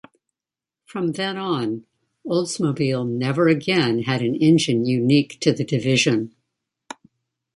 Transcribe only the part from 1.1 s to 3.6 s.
then on, Oldsmobile never